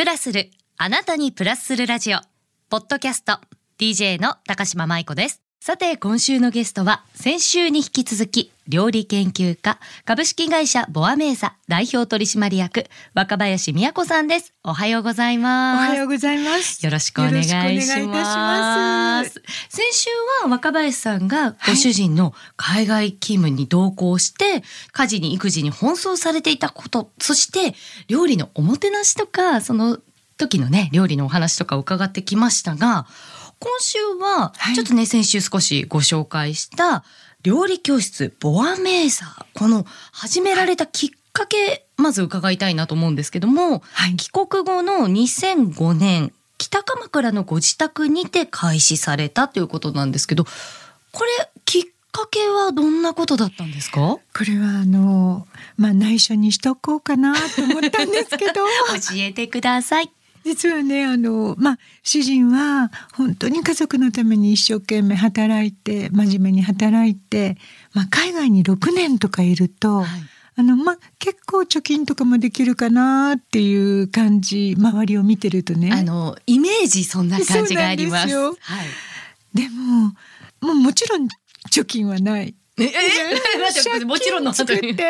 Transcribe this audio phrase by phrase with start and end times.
[0.00, 2.20] プラスる、あなたにプラスするラジオ、
[2.70, 3.38] ポッドキャスト、
[3.78, 5.42] DJ の高島舞子です。
[5.60, 14.54] さて、今週のゲストは、先週に引き続き、料理研究家、株式会社ボアメーザ代表取締役、若林美也子さんです。
[14.62, 15.90] おはようございおます。
[15.90, 16.86] はようございます。
[16.86, 17.52] よろしくお願いし
[18.06, 19.42] ます。
[19.68, 20.10] 先週
[20.44, 24.62] は若林さんがご主人の海外勤務に同行して、
[24.92, 27.74] 家事に育児に奔走されていたこと、そして
[28.06, 29.98] 料理のおもてなしとか、その
[30.36, 33.08] 時のね、料理のお話とか伺ってきましたが、
[33.58, 37.02] 今週ははいちょっとね、先週少しご紹介した
[37.42, 44.16] 料理教室ボアメーザー、この始められたきっかけ、まず伺いたいなと思うんですけども、はい。
[44.16, 51.30] 帰国後の2005年北鎌倉のご自宅にて開始されたということなんですけどこれ
[51.64, 54.00] きっかけはどんなことだったんですか？
[54.00, 55.46] これはあの
[55.78, 58.52] まあ内緒にしとこうかなと思ったんですけど、
[58.92, 60.10] 教えてください。
[60.44, 67.56] 実はねあのまあ主人は本当に家族のために一生懸命働いて真面目に働いて、
[67.92, 70.04] まあ海外に6年とかいると。
[70.56, 78.26] あのまあ、結構貯金とかもできるかなっていう感じ周りを見てるとねあのイメージそんな感じがあります。
[78.26, 78.56] ではい。
[79.54, 80.12] でも
[80.60, 81.28] もうもちろん
[81.70, 85.04] 貯金はないええ待ってもちろんの作って帰って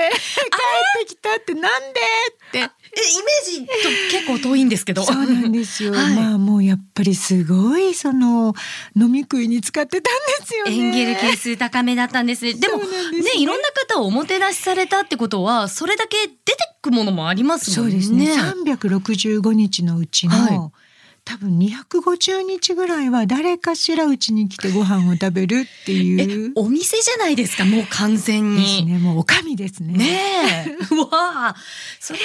[1.07, 2.01] きたってなんで
[2.49, 2.59] って。
[2.59, 3.73] えイメージと
[4.11, 5.05] 結構遠いんですけど。
[5.05, 6.15] そうなんですよ、はい。
[6.17, 8.53] まあもうやっぱりすごいその
[8.97, 10.73] 飲み食いに使ってたんですよね。
[10.73, 12.55] エンゲル係数高めだったんですね。
[12.55, 13.41] でもそうなんですね。
[13.41, 17.93] いろんな方をおもてなしされたってことはそれだけ出てくものもありますもんね。
[17.93, 18.35] そうですね。
[18.75, 20.80] 365日のうちの、はい
[21.31, 28.87] 多分250日ぐらいは誰かしらうちに来てご飯を食べるっていうお店じゃないですかもう完全ですに。
[28.87, 30.21] ねもうおかみですねね
[30.67, 30.77] え。
[30.93, 31.09] うわ
[31.51, 31.55] あ
[32.01, 32.25] それは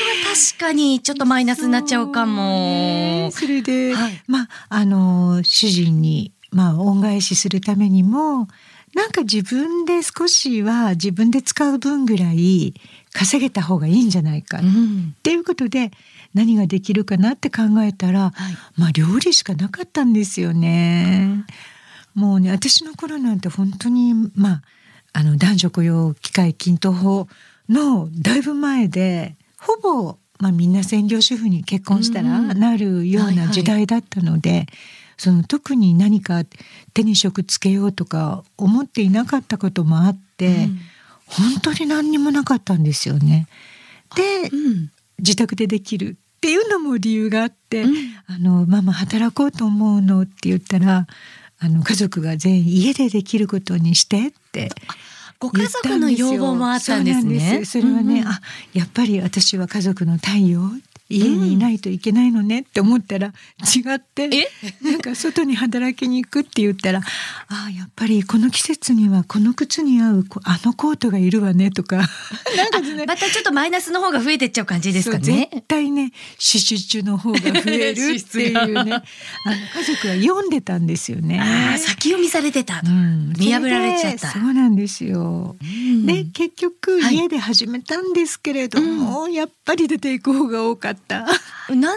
[0.57, 3.29] 確かにちょっとマイナスになっちゃうかもね。
[3.31, 8.47] それで、はいまああの主人にまあ恩返しするためにも
[8.95, 12.73] なんか自分で少しは自分で使う分ぐらい
[13.13, 15.15] 稼げた方がいいんじゃないかっうん。
[15.21, 15.91] ていうことで
[16.35, 18.57] 何ができるかなって考えたら、はい。
[18.78, 21.46] まあ料理しかなかったんですよね。
[22.13, 24.62] もうね私の頃なんて本当にまあ
[25.13, 27.28] あの男女雇用機会均等法
[27.69, 34.68] のだいぶ前でほぼまあみんな専業主婦に結婚したらうんなるようはいはない時代だったので、
[35.18, 36.44] その特に何か
[36.94, 40.68] 手に職つけようとか思っていなかったこともあって、
[41.28, 43.47] 本当に何にもなかったんですよね。
[44.16, 44.91] でうん。
[45.18, 47.94] 自宅でできるっていうのも理由があって、うん。
[48.28, 51.07] あのママ働こうと思うのって言ったら
[51.59, 54.69] あの家族が全員家でできることにしてって
[55.39, 57.66] ご家族の要望もあったんですね。
[57.66, 58.28] それはね、うん。
[58.28, 58.41] あ
[58.73, 60.61] やっぱり私は家族の太陽
[61.09, 64.47] 家にいないといけないのねって思ったら違って、え？
[64.81, 67.01] なんか外に働きに行くって言ったら
[67.47, 71.97] あやっぱりこの季節にはこの靴に合うこあのコートがいるわねとか
[72.57, 75.49] なんかねまたちょっとマイナスの方が増えてっちゃう感じですかね。
[75.51, 79.03] 絶対ねシュシュの方が増えるっていうね あの家
[79.85, 81.39] 族は読んでたんですよね。
[81.39, 82.81] ああ先読みされてた。
[82.83, 85.55] うん見破られちゃったそうなんですよ。
[85.61, 90.94] うんで結局はい家で始めたんですけれども、やっぱり出ていく方が多かった。
[91.07, 91.88] 何年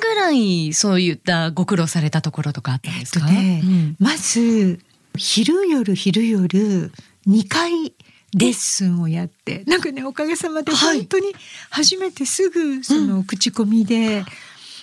[0.00, 3.26] ぐらいそういったご苦労されたところとかあったんですか？
[3.28, 3.96] えっとねうん。
[3.98, 4.80] まず
[5.16, 6.92] 昼夜昼夜
[7.26, 7.92] 2回
[8.36, 10.98] レッスンをやってなんかねおかげさまではい。
[10.98, 11.34] 本当に
[11.70, 14.24] 初めてすぐその口コミで、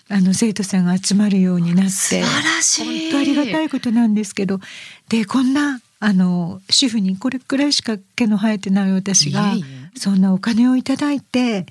[0.09, 3.11] あの生徒さんが集まるようになって素晴らしい。
[3.11, 4.59] 本当ありがたいことなんですけど
[5.09, 9.53] でこんなあの主婦にこれくらいしか毛の生えてない私が
[9.95, 11.67] そんなお金をいただいて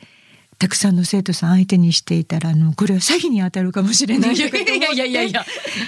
[0.60, 5.46] たくさんの生徒さん相手にしていたらあのこれは詐欺に当たるかもしれない いやいやいやいやいや。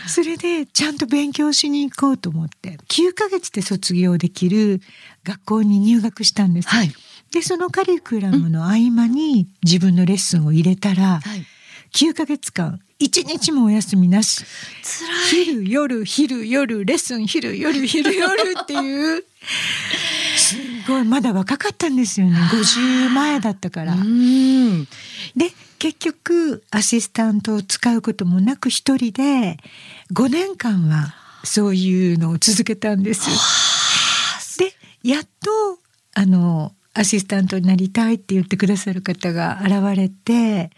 [0.08, 4.80] それでちゃんと勉強しに行こうと思って9ヶ月で卒業できる
[5.24, 6.68] 学校に入学したんです。
[6.68, 6.92] はい
[7.32, 11.46] でそのカリキュラムの合間に自分のレッスンを入れたら、はい。
[11.94, 14.44] 9ヶ月間1日もお休みなし
[14.82, 15.44] 辛い。
[15.44, 19.24] 昼夜昼夜レッスン昼夜昼夜っていう
[20.42, 20.56] す
[20.88, 23.94] ごいまだ若かったんですよね50前だったから。
[23.94, 24.84] うん。
[25.36, 29.56] で結局アシスタントを使うこともなく一人で
[30.12, 33.28] 5年間はそういうのを続けたんです。
[34.58, 34.72] で
[35.02, 35.78] やっと
[36.14, 40.70] あのアシスタントになりたいって言ってくださる方が現れて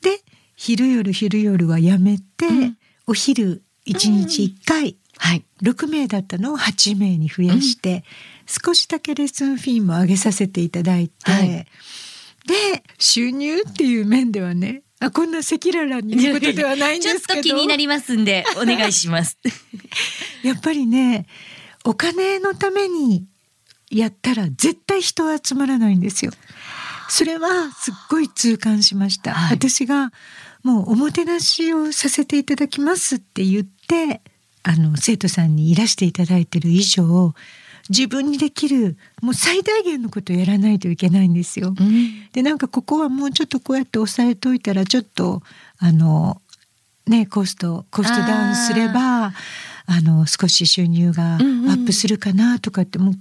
[0.00, 0.20] で
[0.54, 2.76] 昼夜昼夜はやめて、うん
[3.06, 5.44] お昼1日1回、はい。
[5.62, 8.02] 6名だったのを8名に増やして、
[8.46, 11.66] 少しだけレッスンフィーも上げさせていただいて、はい
[12.44, 19.38] で収入っていう面ではねあこんな赤裸々に言うことではないんですけどちょっと気になりますんでお願いします
[20.42, 21.28] やっぱりね
[21.84, 23.24] お金のために
[23.92, 26.32] やったら絶対人は集まらないんですよ。
[27.08, 29.34] それはすっごい痛感しました。
[29.34, 30.12] はい私が
[30.62, 34.22] もうおもてなしをさせていただきますって言って
[34.64, 37.34] あの生徒さんにいらしていただいてる以上
[37.88, 41.74] 自分にできるもう最大限のことをやらないといけないんですよ。
[41.78, 45.42] うんでなんかここはもうちょっとこうやって押さえといたらちょっと
[45.78, 46.40] あの
[47.06, 49.32] ねコストコストダウンすれば
[49.86, 53.20] あの少し収入がアうんうんップするかなとかってもう考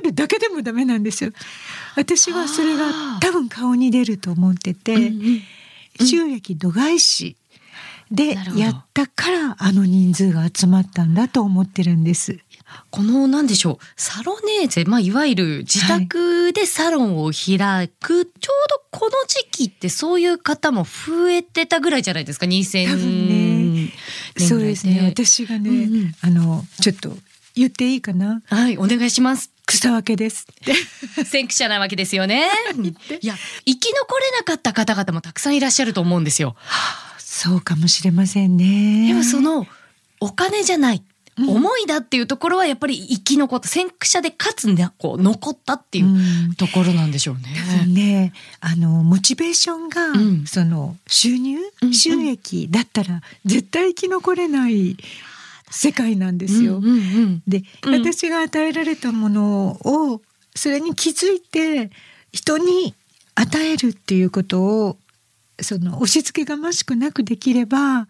[0.00, 1.30] えるだけでもダメなんですよ。
[1.96, 5.42] 私はそれが多分顔に出ると思ってて、うんうん
[6.02, 7.36] 収益度外視
[8.10, 12.38] でやったからあの人数が集まったんだと思ってるんです。
[12.90, 23.92] この何でしょうサロネーゼ、まあ、いわゆる自宅でサロンを開く、ちょうどこの時期ってそういう方も増えてたぐらいじゃないですか？2000多分ね。
[24.38, 25.00] そうですね。
[25.04, 26.14] 私がね、うんうん。
[26.20, 27.16] あのちょっと
[27.54, 28.42] 言っていいかな？
[28.46, 29.50] はいお願いします。
[29.66, 30.46] 草分けです。
[30.50, 30.74] って。
[31.24, 32.48] 先駆者なわけですよね。
[33.20, 33.34] いや
[33.64, 36.56] 生き残れなかった方々もたくさんいらっしゃると思うんですよ
[37.42, 39.08] そうかもしれませんね。
[39.08, 39.66] でもその
[40.20, 41.10] お金じゃない、うん
[41.48, 47.42] 思いだっていうところはやっぱり生き残った先駆者でかつねこう残ったっていううんところなんでしょうね。
[47.78, 54.98] 多分ね、あのモチベーションが、うんその収入、うん収益だったら絶対生き残れない
[55.70, 56.76] 世界なんですよ。
[56.76, 60.20] うんうんうんで、うん私が与えられたものを
[60.54, 61.90] それに気づいて
[62.32, 62.94] 人に
[63.34, 64.98] 与えるっていうことを
[65.62, 68.08] その押し付けがましくなくできれば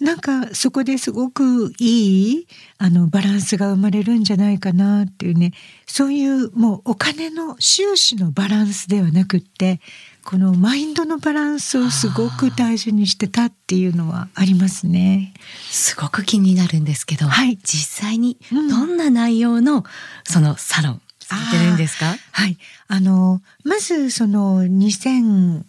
[0.00, 2.46] なんかそこですごくいい
[2.78, 5.52] あのバランスが生まれるんじゃないかなっていうね。
[5.86, 9.80] そういうもうお金の収支のバランスではなくって
[10.24, 15.34] このマインドのバランスをすごく大事にしてたっていうのはありますね。
[15.70, 17.58] すごく気になるんですけど、はい。
[17.62, 18.68] 実際にうん。
[18.68, 19.84] どんな内容の
[20.24, 22.16] そのサロンされてるんですか？
[22.32, 22.56] はい、
[22.88, 25.62] あのまずその2008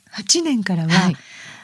[0.44, 1.16] 年からははい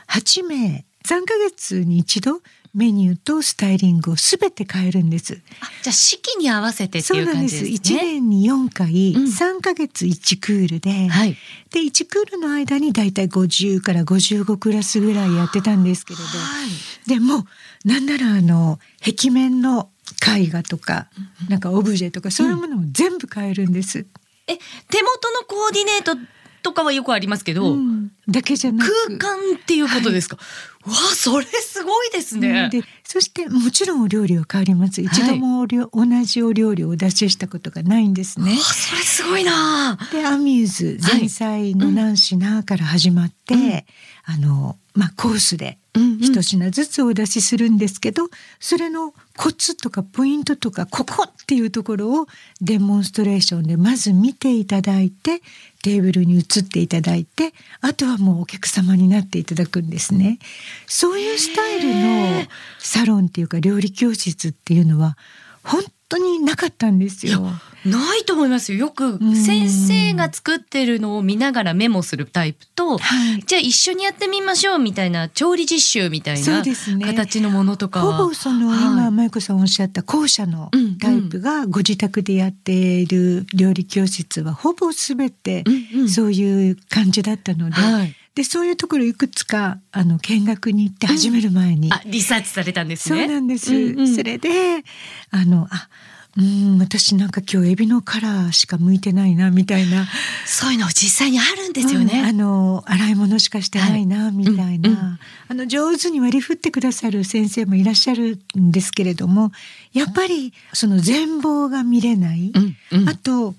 [0.09, 2.41] 8名3ヶ月に一度
[2.73, 5.41] メニューとスタイリングをすべて変えるんです。
[5.61, 7.25] あじゃあ四季に合わせてってそいう。
[7.25, 7.69] 感じですね。
[7.71, 11.35] 1年に4回、うん3ヶ月1クールで、はい。
[11.71, 16.31] で1クールの間にだいたい50から55クラスぐらいやってたんですけれど、は
[16.67, 17.09] い。
[17.09, 17.47] でも
[17.83, 19.89] なんならあの壁面の
[20.37, 21.07] 絵画とか、
[21.49, 24.05] なんかオブジェとかそういうものも全部変えるんです。
[24.47, 24.55] え
[24.89, 26.15] 手元のコーディネート
[26.63, 28.11] とかはよくありますけど、うん。
[28.27, 28.91] だけじゃなく。
[29.07, 30.37] 空間っていうことですか？
[30.85, 32.69] わあそれすごいですね。
[32.69, 35.01] でそしてもちろんお料理は変わります。
[35.01, 38.55] 一度もお料同じお料理をお出ししたことがないんですね。
[38.55, 39.97] それすごいな。
[40.11, 41.19] でアミューズはい。
[41.21, 43.83] 前菜の何品から始まって、うん。
[44.25, 45.77] あのまあコースでうんうん
[46.19, 48.29] 一品ずつお出しするんですけど、
[48.59, 52.27] それのコツとかポイントとかここっていうところを
[52.61, 55.41] デモンストレーションでまず見ていただいて
[55.83, 60.39] テーブルに移っていただいてあとはもうお客様になっていただくんですね。
[60.87, 61.93] そういうスタイル
[62.41, 62.47] の
[62.79, 65.17] サロンっていうか料理教室っていうのは
[65.63, 67.51] 本当になかったんですよ。
[67.87, 68.79] ないと思いますよ。
[68.79, 69.35] よくん。
[69.35, 73.43] 先生が作ってるのを見ながらメモするタイプと、はい。
[73.45, 76.63] じゃあ一緒にやってみましょうみたいな調理実習みたいな
[77.07, 78.17] 形のものとかは。
[78.17, 78.79] ほぼそのはい。
[78.79, 86.09] 今舞子さんおっしゃった後者のうんうんタイプがご自宅でやっている料理教室はほぼ全てうんうん。
[86.09, 88.15] そういう感じだったので,、はい。
[88.35, 93.27] でそういうところいくつかあの見学に行って始める前に、あリサーチされたんですそうね。
[93.27, 94.15] なんです、うんうん。
[94.15, 94.83] それで
[95.31, 95.89] あのあ
[96.37, 100.07] うん私なんか今日エビのカラーしか向いてないなみたいな。
[100.45, 102.31] そういうの実際にあるんですようんあね。
[102.31, 105.19] の洗い物しかしてないな、みたいな、うんうん。
[105.47, 109.51] あの上手に割り振ってくださる先生もいらっしゃるんですけれども
[109.93, 113.09] やっぱりその全貌が見れない、うんうん。
[113.09, 113.55] あと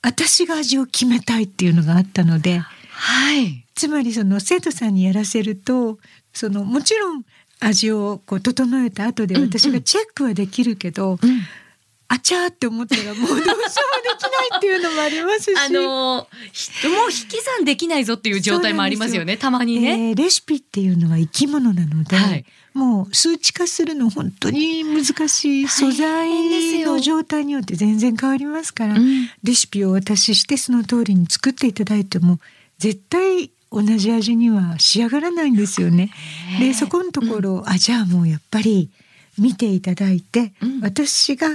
[0.00, 3.64] 私が味を決めたいっていうのがあったのではい。
[3.74, 5.98] つまりその生徒さんにやらせると
[6.32, 7.24] そのもちろん
[7.58, 9.48] 味をこう整えた後でうんうん。
[9.48, 11.40] 私がチェックはできるけど、うん
[12.08, 13.66] あちゃーって思ったらもうどうしようもで
[14.18, 15.56] きないっていうのもありますし。
[15.56, 19.36] あのひもう引き算できないぞっていう状態もありますよね。
[19.36, 20.10] たまにね。
[20.10, 22.44] えーレシピっていうのは生き物なので、はい
[22.74, 32.38] もう数値化するの本当に難しい素材の状態によって全然変わりますから、うんレシピをお渡ししてその通りに作っていただいても
[32.78, 36.10] 絶対同じ味には仕上がらないんですよね。
[36.60, 38.90] でそこのところ、あじゃあもうやっぱり
[39.38, 41.48] 見ていただいて、うん私が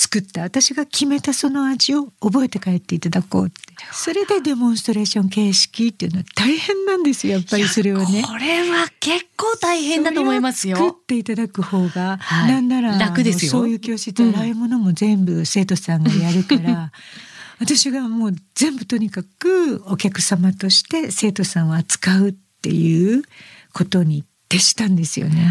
[0.00, 3.60] 作った私が決めたその味を覚えて帰っていただこうって
[3.92, 8.22] それでデモンストレーション形式っていうのは大変なんですよやっぱりそれをね。
[8.26, 10.78] これは結構大変だと思いますよ。
[10.78, 16.92] 作っていただく方が、はい、なんなら楽ですよそういう教室洗い物も全部生徒さんがやるから。
[17.58, 23.22] 私がもう全部とにかくお客様として生徒さんを扱うっていう
[23.74, 25.46] ことに徹したんですよね。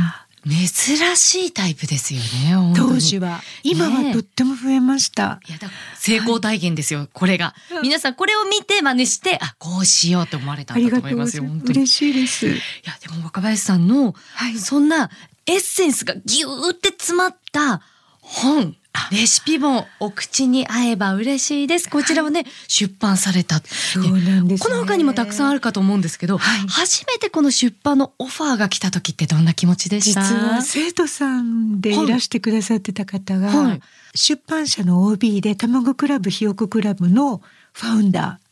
[0.48, 2.74] 珍しいタイプですよね。
[2.76, 3.42] 当時は。
[3.64, 5.40] 今はとっても増えました。
[5.50, 5.60] ね、
[5.96, 7.54] 成功体験ですよ、はい、これが。
[7.82, 11.44] 皆さんこれを見て真似して、あ、こうしようと思われたんだと思いますよ。
[11.44, 12.48] 本当嬉しいです。
[12.48, 12.58] いや、
[13.02, 15.10] でも若林さんの、はい、そんな
[15.46, 17.82] エッセンスがギューって詰まった
[18.22, 18.76] 本。
[19.12, 21.90] レシピ本お口に合えば嬉しいです。
[21.90, 23.60] こちらもね、はい、出版された。
[23.60, 30.22] そうなんです、ね、この他にもたくさんあるかと思うんですけど、はい、初めてこの出版のオファーが来た時ってどんな気持ちでした？
[30.22, 33.82] 実は生徒さんでいらしてくださってた方が、はい、
[34.16, 37.42] 出版社の OB で卵クラブひよこクラブの
[37.74, 38.50] ファウンダー。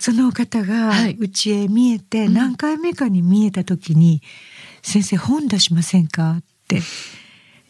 [0.00, 4.20] その方がうちへ見えて、何回目かに見えた時に、うん、
[4.82, 6.38] 先生本出しませんか？
[6.40, 6.80] って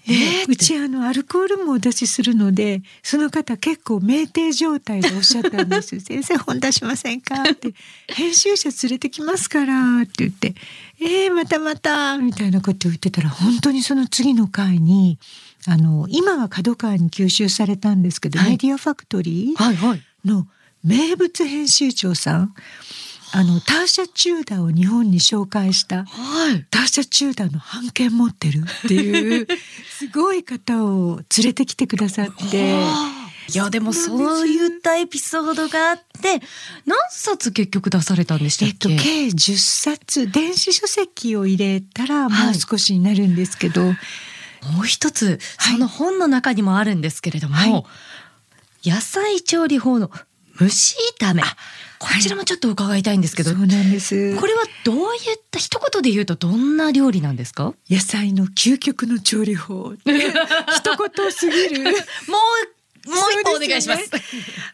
[0.07, 7.75] えー、うちあのアルコールもお出しするのでその方結構酩酊状態でおっしゃったんです先生本出しませんか?」って
[8.09, 10.55] 「編集者連れてきますから」って言って
[11.01, 15.19] 「えー、またまた」みたいなこと言ってたら本当にその次の回に
[15.67, 20.47] あの今は角川に吸収されたんですけど、はい、メディアファクトリーの
[20.83, 22.55] 名物編集長さん
[23.37, 29.49] あのターシャ・チューダーを日本に紹介した、はい、ターシャ・チューダーの版権持ってるっていう
[29.99, 32.81] すごい方を連れてきてくださって。
[33.51, 33.57] い。
[33.57, 36.41] やでもそういったエピソードがあって
[36.87, 40.31] 何冊結局出されたんでしたっけ、えっと、計10冊。
[40.31, 43.99] 電子書籍を入れたらもう少しになるんですけど、は
[44.73, 47.67] い、もう一つその本の中にもあるんですけれども、は
[48.85, 50.11] い、野菜調理法の
[50.59, 51.43] 蒸し炒め
[52.05, 54.37] こちらもちょっと伺いたいんですけど、そうなんです。
[54.37, 55.01] これはどういっ
[55.51, 57.75] た一言で言うとどんな料理なんですか？
[57.89, 59.95] 野菜の究極の調理法。
[60.05, 61.85] 一言すぎる。
[62.29, 62.75] もう
[63.07, 64.07] もう一個お願いします。
[64.07, 64.23] すね、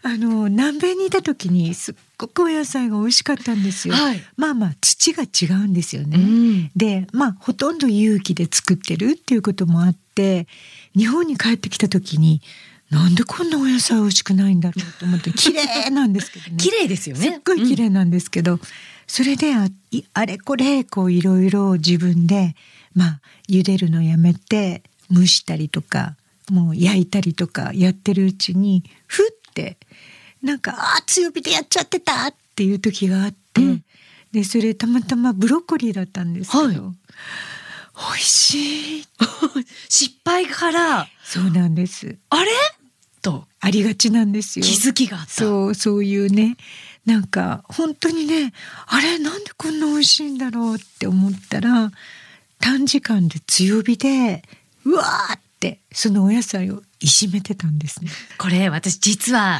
[0.02, 3.94] あの南米にいた時にすっごくお野菜が美味しかったんですよ。
[3.94, 6.16] はい、まあまあ土が違うんですよね。
[6.16, 10.46] うん、で、まあほとんど有機で作ってるっていうこともあって、
[10.96, 12.40] 日本に帰ってきた時に
[12.90, 16.56] なんでこんなお野菜美味しくないんだろうと思って 綺麗なんですけどね。
[16.56, 17.22] 綺麗ですよね。
[17.22, 18.60] すっごい綺麗なんですけど、うん、
[19.06, 19.68] それであ
[20.14, 22.56] あれこれこういろいろ自分で
[22.94, 26.16] まあ茹でるのやめて蒸したりとか
[26.50, 29.78] もう焼いたりとかやってるうちにふって
[30.42, 33.84] なんかあ強火でやっちゃってたっていう時があって、うん、
[34.32, 36.80] でそれたまたまブロッコリーだったんですけど、はい、美
[38.14, 39.04] 味しい。
[39.88, 41.08] 失敗から。
[41.22, 42.16] そうなんです。
[42.30, 42.50] あれ？
[43.22, 46.56] とありがちなんですよ気づきがあったそうそういうね
[47.06, 48.52] なんか本当にね
[48.86, 51.90] あれなんでこんな美味しいんだろうって思ったら
[52.60, 54.42] 短時間で強火で
[54.84, 58.10] うわーってそのお野菜をいじめてたんですね。
[58.36, 59.58] これ私実は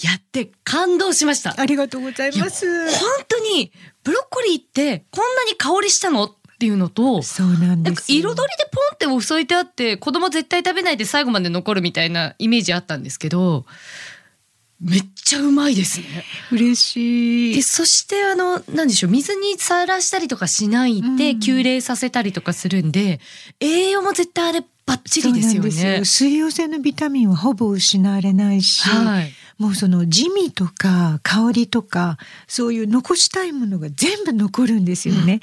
[0.00, 1.50] やって感動しました。
[1.50, 2.66] はい、ありがとうございます。
[2.90, 3.72] 本当に
[4.04, 6.24] ブロッコリーってこんなに香りしたの？
[6.24, 13.66] っっていうのとそうなんです彩りでポンってお添えてあって子供絶対食べないで最後まで残るみたいなイメージあったんですけど
[14.80, 16.06] めっちゃうまいですね。
[16.52, 17.54] 嬉しい。
[17.56, 23.20] で、そしてあの、なんでしょう、水にさらしたりとかしないで、急冷させたりとかするんで、
[23.58, 26.04] 栄養も絶対あれバッチリですよね。
[26.04, 35.40] 水溶性のビタミンはほぼ失われないし、はい、もうその地味とか香りとかそういう残したいものが全部残るんですよね。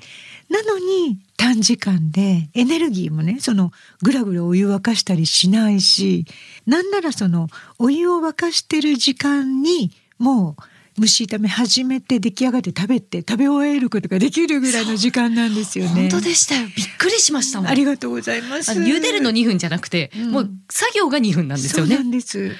[0.50, 6.26] うん、なのに短時間でエネルギーもねそのぐらぐらお湯沸かしたりしないし
[6.68, 7.48] なんならその
[7.80, 10.64] お湯を沸かしてる時間にもう
[11.02, 16.10] 蒸し炒め始めて出来上がって食べて食べ終えることができるぐらいの時間なんですよね。
[16.10, 16.68] 本当でしたよ。
[16.68, 17.68] びっくりしました。
[17.68, 18.72] ありがとうございます。
[18.74, 21.96] 茹でるの2分じゃなくて、うん、もう作業が2分なんですよね。
[21.96, 22.52] そうなんです。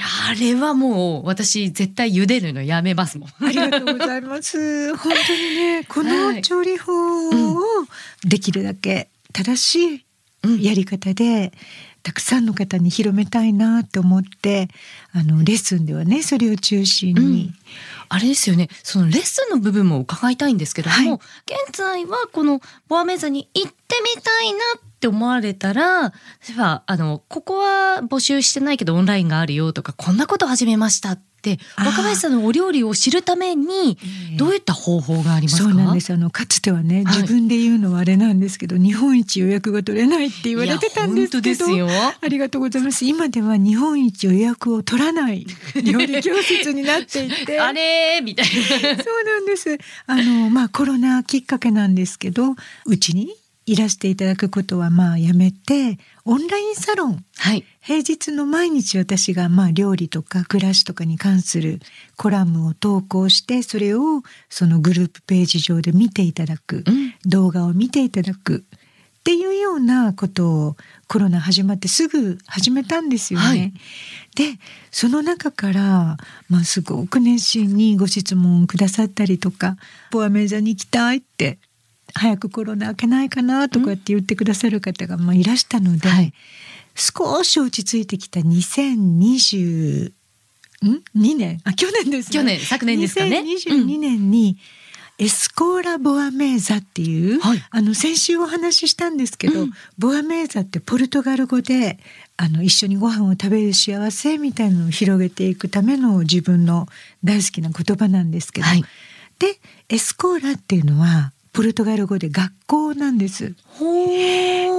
[0.00, 3.28] あれはもう私絶対茹でるのやめますもん。
[3.44, 4.94] ありがとうございます。
[4.96, 7.60] 本当にね、この調理法を
[8.24, 10.04] できるだけ正し
[10.44, 11.52] いやり方で、
[12.02, 14.68] たくさんの方に広めたいなと思って
[15.12, 17.54] あのレッスンではねそれを中心に、うん、
[18.12, 18.68] あれですよね。
[18.82, 26.10] そのレッスンの部分も伺いたいんですけども、はい、現在はこのボアメザに行ってみたいなって思われたら
[26.46, 33.98] 例えばあのここは募集してないけどオンラインがあるよとかこんなこと始めましたっって若林さんのお料理を知るために
[34.38, 36.12] どういった方法がありますか、そうなんです。
[36.12, 37.22] あのかつてはね、はい。
[37.22, 43.04] 自分で言うのはあれなんですけど日本一予約が取れないって言われてたんですけどありがとうございます。
[43.04, 45.44] 今では日本一予約を取らない
[45.82, 47.60] 料理教室になっていて。
[47.60, 48.52] あれーみたいな。
[48.52, 49.78] そうなんです。
[50.06, 52.54] あのまあコロナきっかけなんですけど、
[52.86, 53.34] うちに
[53.66, 57.24] いらしていただくことはまあやめて、オンラインサロン。
[57.36, 61.80] はい平日の毎日私がまあ料理とか暮らしとかに関する
[62.16, 68.64] コラムを投稿してそれをそのグループページ上で見ていただく、うん動画を見ていただく
[69.20, 73.46] っていうようなことをコロナ始まってすぐ始めたんですよね。
[73.46, 73.72] はい
[74.34, 74.58] で
[74.90, 76.16] その中から、
[76.48, 79.76] まあ、すごく熱心にご質問くださったりとか
[80.10, 81.58] 「ボアメ座に行きたい」って
[82.14, 86.32] 早くコロナ明けないかなとかって言ってくださる方がまあいらしたので、はい。
[86.94, 90.12] 少し落ち着いてきた2020
[90.84, 91.60] ん？2年？
[91.64, 92.32] あ去年ですね。
[92.32, 93.40] 去年昨年ですかね。
[93.40, 94.58] 2022年に、
[95.18, 97.62] エスコーラ・ボアメーザっていう、はい。
[97.70, 99.70] あの先週お話ししたんですけど、うん。
[99.98, 101.98] ボアメーザってポルトガル語で
[102.36, 106.88] あの一緒にご飯を食べる幸せみたいなのを広げていくための自分の
[107.22, 108.84] 大好きな言葉なんですけど、はい。
[109.38, 113.54] でエスコーラっていうのはポルトガル語で学校なんです。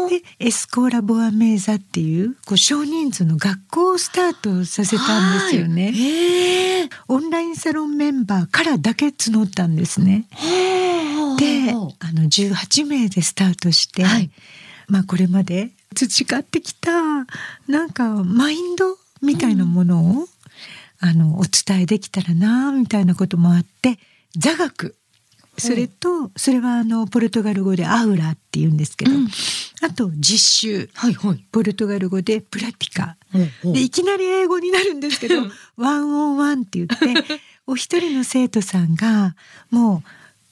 [0.09, 6.89] でエスコーラ・ボアメーザっていうこう少人数の学校をスタートさせたんですよね。
[7.07, 10.25] オンラインサロンメンバーからだけ募ったんですね。
[11.37, 14.31] であの18名でスタートして、はい。
[14.87, 16.91] まあこれまで培ってきた
[17.67, 20.27] なんかマインドみたいなものを、
[20.99, 23.99] あのお伝えできたらなみたいなこともあって
[24.37, 24.95] 座学
[25.57, 29.27] それと、それはあのポルトガル語でアウラって言うんですけど、うん。
[29.81, 30.89] あと実習。
[30.93, 31.45] はいはい。
[31.51, 33.17] ポルトガル語でプラティカ。
[33.31, 35.35] ほうほうでいきなり英語になるんですけど
[35.75, 36.95] ワンオンワンって言って
[37.65, 39.35] お一人の生徒さんが
[39.71, 40.03] も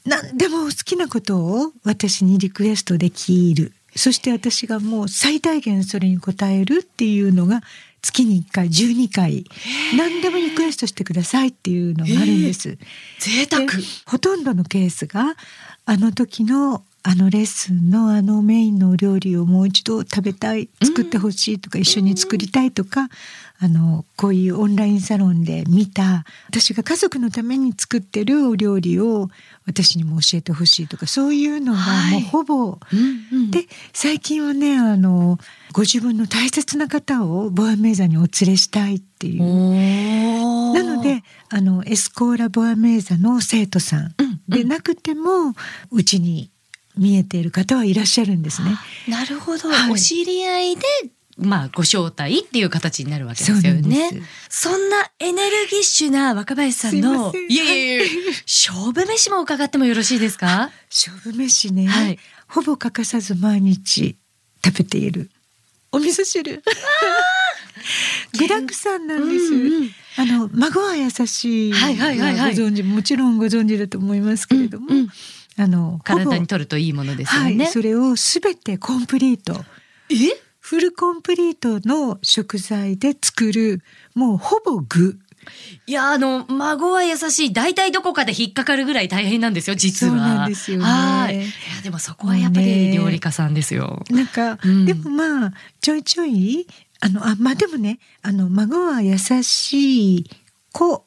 [0.06, 3.74] う何でも好きなことを私にリクエストできる。
[3.96, 7.62] そして私がもう最大限それに応えるっていうのが
[8.02, 9.46] 月に1回12回
[9.98, 12.78] 何でもリクエストしてくださいっていうのがあるんです。
[13.20, 13.66] 贅沢。
[13.66, 13.74] で
[14.06, 15.36] ほとんどのケースが
[15.86, 23.10] あの時のあのレッスンのあのメインのお料理をもう一度食べたい作ってほしいとか、一緒に作りたいとか
[23.64, 29.30] あのこういうオンラインサロンで見た私が家族のために作ってるお料理を
[29.68, 32.22] 私にも教えてほしいとかそういうのがはい。
[32.22, 33.52] もうほぼ、うんうん。
[33.52, 35.38] で最近はねあの
[35.74, 39.44] ご自分の大切な方をボアメーザにお連れしたいっていう。
[40.74, 44.16] なのであのエスコーラ・ボアメーザの生徒さん。
[44.48, 45.54] でなくても
[45.92, 46.50] うちに
[46.98, 48.76] 見えている方はいらっしゃるんですね。
[49.08, 49.92] なるほど、はい。
[49.92, 50.82] お知り合いで
[51.38, 54.22] まあご招待っていう形になるわけですよね。
[54.50, 58.04] そんなエネルギッシュな若林さんのいやいやいや
[58.46, 60.72] 勝負飯も伺ってもよろしいですか？
[60.90, 62.20] 勝負飯ね、はい。
[62.48, 64.18] ほぼ欠かさず毎日
[64.64, 65.30] 食べている
[65.92, 66.64] お味噌汁。
[68.38, 72.56] 具だくさんなんです、うんうんあの孫は優しいはいはいはいはい。
[72.56, 75.10] ご存知もちろんご存知だと思いますけれども、うんうん。
[75.58, 77.68] あの体に取るといいものですよはい、ね。
[77.68, 79.64] それをすべてコンプリート。
[80.10, 80.16] え？
[80.72, 83.82] フルコンプリートの食材で作る
[84.16, 85.20] もうほぼ具。
[85.86, 87.52] いやあの孫は優しい。
[87.52, 90.14] 大体どこかで引っかかるぐらい大変なんですよ実は。
[90.14, 90.84] そうなんですよね。
[90.86, 91.36] はい。
[91.36, 91.46] いや
[91.84, 94.02] でもそこはやっぱり料理家さんですよ。
[94.10, 94.86] なんか、うん。
[94.86, 96.66] でもまあちょいちょい
[97.02, 100.30] あのあまあでもねあの孫は優しい
[100.72, 101.04] 子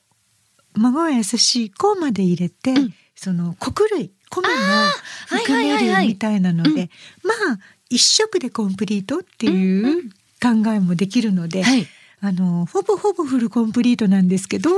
[0.74, 2.94] 孫は優しい子まで入れて、うん。
[3.16, 5.88] その穀類米もはい含めはいはい。
[5.88, 6.76] はいるみたいなので、うん。
[6.76, 7.58] まあ
[7.94, 10.10] 一食でコンプリートっていう
[10.42, 11.86] 考えもできるので、はい。
[12.20, 14.70] あのほぼほぼフルコンプリートなんですけど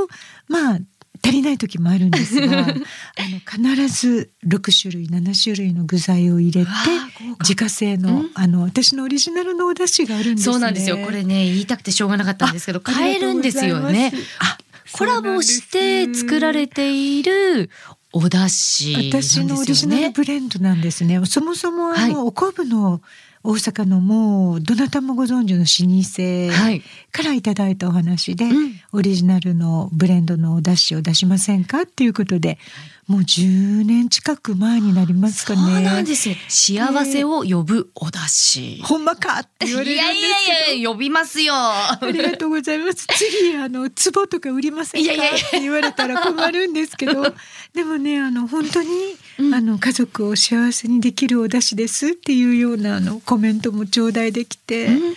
[0.49, 0.79] まあ
[1.23, 6.71] 足りない時もあるんですが あの必ず6種類7種類の具材を入れて
[7.41, 10.53] 自家製の,、うんあの私のオリジナルのお出汁があるんですね。
[10.55, 10.99] そうなんですよ。
[10.99, 14.13] これね言いたくてしょうがなかったんですけどあ買えるんですよね。
[14.41, 14.59] あ
[14.91, 17.71] コラボして作られている
[18.17, 19.45] お出汁なんですよね。
[19.45, 21.21] 私のオリジナルブレンドなんですね。
[21.27, 23.01] そもそもあの、はいお昆布の
[23.43, 26.83] 大阪のもうどなたもご存知の老舗はい。
[27.13, 31.83] からいただいたお話で、うんオリジナルのブレンドのお出汁を出しませんか？
[31.83, 32.59] っていうことで、
[33.07, 35.61] もう10年近く前になりますかね。
[35.61, 36.37] そうなんですね。
[36.49, 38.83] 幸せを呼ぶお出汁。
[38.83, 40.71] ほんまかってい言われるんですやいけど。
[40.71, 41.55] やいや呼びますよ。
[41.55, 43.07] ありがとうございます。
[43.07, 45.13] 次あの壺とか売りませんか？
[45.13, 47.33] いやいやいやって言われたら困るんですけど、
[47.75, 48.89] でもねあの本当に、
[49.39, 55.15] うんあの家族を幸せにできるお出汁ですっていうようなあのコメントも頂戴できて、うん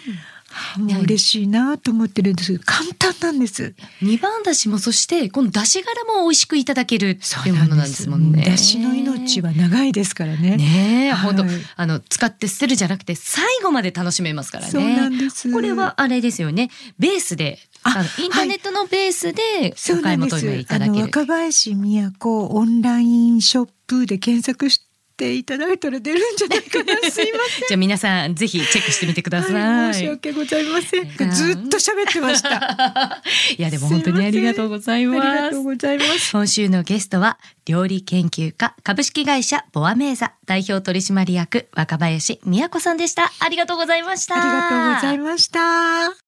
[0.77, 3.73] もう嬉しいなと思ってるんですけど簡単なんです。
[4.01, 8.43] 二番だしもそしてこの出し柄も美味しくいただけるっていうものなんですもんね。
[8.43, 10.57] 出汁の命は長いですからね。
[10.57, 11.45] ねえ、はい本当
[11.75, 14.71] あの使って捨てるじゃなくて最後まで楽しめますからね。
[14.71, 15.51] そうなんです。
[15.51, 16.69] これはあれですよね。
[16.97, 20.29] ベースで、あインターネットのベースでお買ない。
[20.29, 21.05] 求めいただける。
[21.05, 24.88] 若林都オンラインショップで検索して
[25.33, 26.95] いただいたら出るんじゃないかな。
[27.09, 27.67] すいません。
[27.67, 29.53] じゃあ皆さんぜひチェックしてみてください。
[29.53, 31.01] はい、申し訳ございません。
[31.19, 33.21] うんずっと喋ってました。
[33.57, 35.63] いやでも本当にありがとうございありますがとう。
[35.63, 36.31] ございます。
[36.31, 43.31] 今週のゲストは料理研究家株式会社ボアメーザ代表取締役若林美也子さんでした。
[43.39, 44.35] ありがとうございました。
[44.35, 46.19] ありがとうございました。